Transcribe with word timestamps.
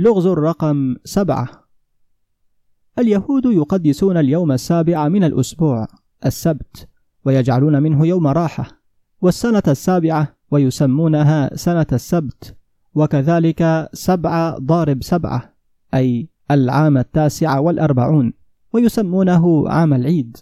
لغز 0.00 0.26
الرقم 0.26 0.96
سبعة. 1.04 1.48
اليهود 2.98 3.44
يقدسون 3.44 4.16
اليوم 4.16 4.52
السابع 4.52 5.08
من 5.08 5.24
الأسبوع 5.24 5.86
السبت 6.26 6.88
ويجعلون 7.24 7.82
منه 7.82 8.06
يوم 8.06 8.26
راحة 8.26 8.66
والسنة 9.20 9.62
السابعة 9.68 10.36
ويسمونها 10.50 11.56
سنة 11.56 11.86
السبت 11.92 12.56
وكذلك 12.94 13.88
سبعة 13.92 14.58
ضارب 14.58 15.02
سبعة 15.02 15.54
أي 15.94 16.28
العام 16.50 16.98
التاسع 16.98 17.58
والأربعون 17.58 18.32
ويسمونه 18.72 19.68
عام 19.68 19.94
العيد. 19.94 20.36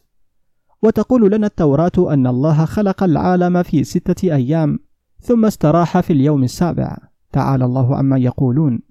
وتقول 0.83 1.33
لنا 1.33 1.47
التوراة 1.47 2.13
أن 2.13 2.27
الله 2.27 2.65
خلق 2.65 3.03
العالم 3.03 3.63
في 3.63 3.85
ستة 3.85 4.35
أيام 4.35 4.79
ثم 5.21 5.45
استراح 5.45 6.01
في 6.01 6.13
اليوم 6.13 6.45
السابع. 6.45 6.97
تعالى 7.33 7.65
الله 7.65 7.97
عما 7.97 8.19
يقولون. 8.19 8.88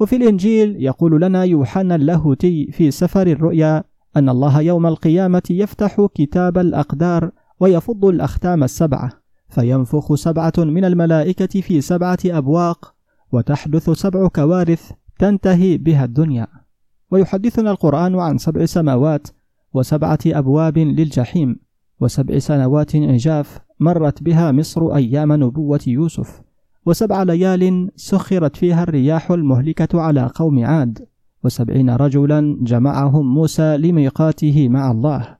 وفي 0.00 0.16
الإنجيل 0.16 0.76
يقول 0.82 1.20
لنا 1.22 1.44
يوحنا 1.44 1.94
اللاهوتي 1.94 2.72
في 2.72 2.90
سفر 2.90 3.26
الرؤيا 3.26 3.84
أن 4.16 4.28
الله 4.28 4.60
يوم 4.60 4.86
القيامة 4.86 5.42
يفتح 5.50 6.06
كتاب 6.14 6.58
الأقدار 6.58 7.30
ويفض 7.60 8.04
الأختام 8.04 8.64
السبعة 8.64 9.12
فينفخ 9.48 10.14
سبعة 10.14 10.52
من 10.58 10.84
الملائكة 10.84 11.60
في 11.60 11.80
سبعة 11.80 12.18
أبواق 12.26 12.94
وتحدث 13.32 13.90
سبع 13.90 14.28
كوارث 14.28 14.90
تنتهي 15.18 15.78
بها 15.78 16.04
الدنيا. 16.04 16.46
ويحدثنا 17.10 17.70
القرآن 17.70 18.18
عن 18.18 18.38
سبع 18.38 18.64
سماوات 18.64 19.28
وسبعة 19.74 20.18
أبواب 20.26 20.78
للجحيم 20.78 21.56
وسبع 22.00 22.38
سنوات 22.38 22.96
عجاف 22.96 23.58
مرت 23.80 24.22
بها 24.22 24.52
مصر 24.52 24.94
أيام 24.96 25.32
نبوة 25.32 25.80
يوسف. 25.86 26.42
وسبع 26.86 27.22
ليال 27.22 27.90
سخرت 27.96 28.56
فيها 28.56 28.82
الرياح 28.82 29.30
المهلكة 29.30 30.00
على 30.00 30.30
قوم 30.34 30.64
عاد 30.64 31.06
وسبعين 31.44 31.90
رجلا 31.90 32.58
جمعهم 32.62 33.34
موسى 33.34 33.76
لميقاته 33.76 34.68
مع 34.68 34.90
الله. 34.90 35.36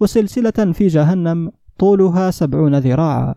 وسلسلة 0.00 0.72
في 0.72 0.86
جهنم 0.86 1.50
طولها 1.78 2.30
سبعون 2.30 2.78
ذراعا. 2.78 3.34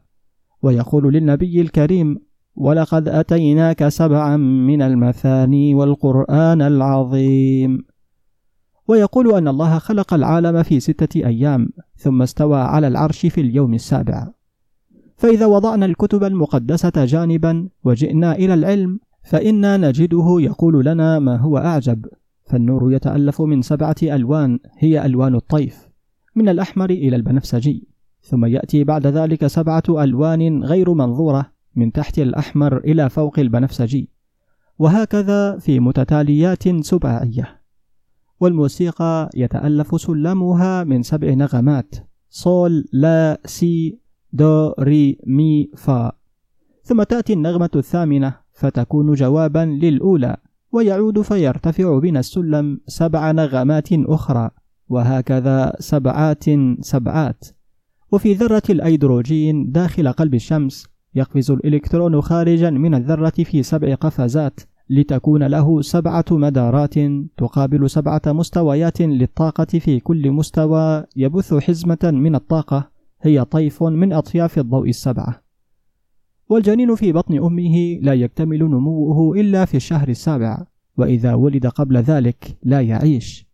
ويقول 0.61 1.13
للنبي 1.13 1.61
الكريم 1.61 2.19
ولقد 2.55 3.08
أتيناك 3.08 3.88
سبعا 3.88 4.38
من 4.38 4.81
المثاني 4.81 5.75
والقرآن 5.75 6.61
العظيم 6.61 7.85
ويقول 8.88 9.35
أن 9.35 9.47
الله 9.47 9.77
خلق 9.77 10.13
العالم 10.13 10.63
في 10.63 10.80
ستة 10.80 11.25
أيام 11.25 11.69
ثم 11.95 12.21
استوى 12.21 12.59
على 12.59 12.88
العرش 12.88 13.25
في 13.25 13.41
اليوم 13.41 13.73
السابع. 13.73 14.27
فإذا 15.17 15.45
وضعنا 15.45 15.85
الكتب 15.85 16.23
المقدسة 16.23 17.05
جانبا 17.05 17.69
وجئنا 17.83 18.35
إلى 18.35 18.53
العلم 18.53 18.99
فإنا 19.23 19.77
نجده 19.77 20.37
يقول 20.39 20.85
لنا 20.85 21.19
ما 21.19 21.37
هو 21.37 21.57
أعجب. 21.57 22.05
فالنور 22.45 22.93
يتألف 22.93 23.41
من 23.41 23.61
سبعة 23.61 23.95
ألوان 24.03 24.59
هي 24.77 25.05
ألوان 25.05 25.35
الطيف 25.35 25.89
من 26.35 26.49
الأحمر 26.49 26.89
إلى 26.89 27.15
البنفسجي. 27.15 27.87
ثم 28.21 28.45
يأتي 28.45 28.83
بعد 28.83 29.07
ذلك 29.07 29.47
سبعة 29.47 29.83
ألوان 29.89 30.63
غير 30.63 30.93
منظورة 30.93 31.52
من 31.75 31.91
تحت 31.91 32.19
الأحمر 32.19 32.77
إلى 32.77 33.09
فوق 33.09 33.39
البنفسجي. 33.39 34.09
وهكذا 34.79 35.57
في 35.57 35.79
متتاليات 35.79 36.69
سباعية 36.85 37.61
والموسيقى 38.39 39.29
يتألف 39.35 40.02
سلمها 40.02 40.83
من 40.83 41.03
سبع 41.03 41.33
نغمات 41.33 41.95
صول 42.29 42.85
لا 42.93 43.41
سي 43.45 43.99
دو 44.38 44.73
ري 44.80 45.17
مي 45.25 45.69
فا. 45.75 46.11
ثم 46.83 47.03
تأتي 47.03 47.33
النغمة 47.33 47.69
الثامنة 47.75 48.33
فتكون 48.53 49.13
جوابا 49.13 49.66
للأولى 49.66 50.38
ويعود 50.71 51.21
فيرتفع 51.21 51.99
بنا 51.99 52.19
السلم 52.19 52.80
سبع 52.88 53.31
نغمات 53.31 53.89
أخرى 53.93 54.49
وهكذا 54.89 55.73
سبعات 55.80 56.43
سبعات. 56.80 57.45
وفي 58.11 58.33
ذرة 58.33 58.64
الأيدروجين 58.70 59.71
داخل 59.71 60.11
قلب 60.11 60.33
الشمس 60.33 60.87
يقفز 61.15 61.52
الإلكترون 61.52 62.21
خارجا 62.21 62.69
من 62.69 62.93
الذرة 62.95 63.43
في 63.43 63.64
سبع 63.64 63.95
قفزات 63.95 64.59
لتكون 64.89 65.43
له 65.43 65.81
سبعة 65.81 66.25
مدارات 66.31 66.95
تقابل 67.37 67.89
سبعة 67.89 68.21
مستويات 68.27 69.02
للطاقة 69.02 69.80
في 69.80 69.99
كل 69.99 70.31
مستوى 70.31 71.04
يبث 71.15 71.54
حزمة 71.54 72.04
من 72.04 72.36
الطاقة. 72.36 72.96
هي 73.22 73.45
طيف 73.45 73.83
من 73.83 74.14
أطياف 74.14 74.60
الضوء 74.60 74.89
السبعة. 74.89 75.42
والجنين 76.50 76.95
في 76.95 77.11
بطن 77.11 77.38
أمه 77.38 78.00
لا 78.02 78.14
يكتمل 78.14 78.64
نموه 78.64 79.39
إلا 79.39 79.66
في 79.66 79.78
الشهر 79.78 80.10
السابع 80.10 80.66
وإذا 80.98 81.33
ولد 81.33 81.67
قبل 81.67 81.98
ذلك 81.98 82.58
لا 82.64 82.82
يعيش. 82.82 83.48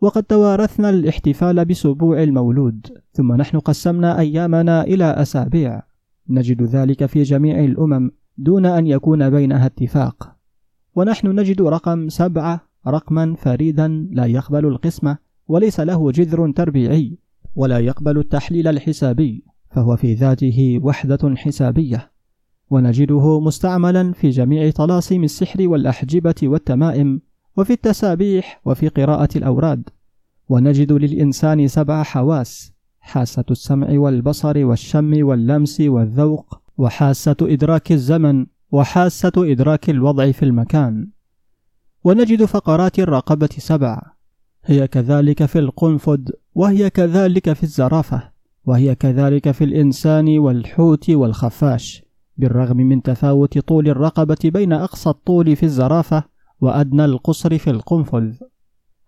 وقد 0.00 0.22
توارثنا 0.22 0.90
الاحتفال 0.90 1.64
بسبوع 1.64 2.22
المولود 2.22 2.86
ثم 3.12 3.32
نحن 3.32 3.58
قسمنا 3.58 4.18
أيامنا 4.18 4.82
إلى 4.84 5.04
أسابيع. 5.04 5.82
نجد 6.28 6.62
ذلك 6.62 7.06
في 7.06 7.22
جميع 7.22 7.64
الأمم 7.64 8.10
دون 8.38 8.66
أن 8.66 8.86
يكون 8.86 9.30
بينها 9.30 9.66
اتفاق. 9.66 10.36
ونحن 10.94 11.40
نجد 11.40 11.62
رقم 11.62 12.08
سبعة 12.08 12.60
رقما 12.86 13.34
فريدا 13.34 13.88
لا 14.12 14.26
يقبل 14.26 14.66
القسمة 14.66 15.18
وليس 15.48 15.80
له 15.80 16.10
جذر 16.10 16.52
تربيعي. 16.52 17.18
ولا 17.54 17.78
يقبل 17.78 18.18
التحليل 18.18 18.68
الحسابي 18.68 19.44
فهو 19.70 19.96
في 19.96 20.14
ذاته 20.14 20.80
وحدة 20.82 21.34
حسابية. 21.36 22.10
ونجده 22.70 23.40
مستعملا 23.40 24.12
في 24.12 24.30
جميع 24.30 24.70
طلاسم 24.70 25.24
السحر 25.24 25.68
والأحجبة 25.68 26.34
والتمائم 26.42 27.20
وفي 27.56 27.72
التسابيح 27.72 28.60
وفي 28.64 28.88
قراءة 28.88 29.28
الأوراد. 29.36 29.88
ونجد 30.48 30.92
للإنسان 30.92 31.68
سبع 31.68 32.02
حواس 32.02 32.72
حاسة 33.00 33.44
السمع 33.50 33.86
والبصر 33.90 34.66
والشم 34.66 35.26
واللمس 35.26 35.80
والذوق 35.80 36.60
وحاسة 36.78 37.36
إدراك 37.42 37.92
الزمن 37.92 38.46
وحاسة 38.72 39.32
إدراك 39.36 39.90
الوضع 39.90 40.32
في 40.32 40.44
المكان. 40.44 41.08
ونجد 42.04 42.44
فقرات 42.44 42.98
الرقبة 42.98 43.48
سبع 43.58 44.02
هي 44.64 44.88
كذلك 44.88 45.44
في 45.44 45.58
القنفذ 45.58 46.20
وهي 46.54 46.90
كذلك 46.90 47.52
في 47.52 47.62
الزرافة 47.62 48.30
وهي 48.66 48.94
كذلك 48.94 49.50
في 49.50 49.64
الإنسان 49.64 50.38
والحوت 50.38 51.10
والخفاش 51.10 52.02
بالرغم 52.36 52.76
من 52.76 53.02
تفاوت 53.02 53.58
طول 53.58 53.88
الرقبة 53.88 54.36
بين 54.44 54.72
أقصى 54.72 55.10
الطول 55.10 55.56
في 55.56 55.62
الزرافة 55.62 56.24
وأدنى 56.60 57.04
القصر 57.04 57.58
في 57.58 57.70
القنفذ 57.70 58.32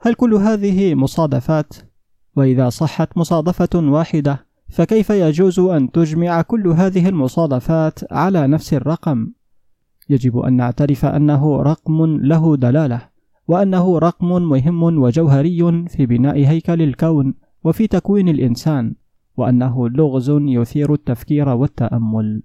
هل 0.00 0.14
كل 0.14 0.34
هذه 0.34 0.94
مصادفات؟ 0.94 1.74
وإذا 2.36 2.68
صحت 2.68 3.16
مصادفة 3.16 3.68
واحدة 3.74 4.46
فكيف 4.68 5.10
يجوز 5.10 5.58
أن 5.60 5.90
تجمع 5.90 6.42
كل 6.42 6.68
هذه 6.68 7.08
المصادفات 7.08 8.12
على 8.12 8.46
نفس 8.46 8.74
الرقم؟ 8.74 9.28
يجب 10.08 10.38
أن 10.38 10.52
نعترف 10.52 11.04
أنه 11.04 11.62
رقم 11.62 12.04
له 12.04 12.56
دلالة 12.56 13.11
وأنه 13.48 13.98
رقم 13.98 14.42
مهم 14.42 14.82
وجوهري 14.82 15.86
في 15.88 16.06
بناء 16.06 16.36
هيكل 16.36 16.82
الكون 16.82 17.34
وفي 17.64 17.86
تكوين 17.86 18.28
الإنسان 18.28 18.94
وأنه 19.36 19.88
لغز 19.88 20.30
يثير 20.30 20.92
التفكير 20.92 21.48
والتأمل. 21.48 22.42